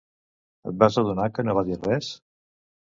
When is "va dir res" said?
1.59-2.13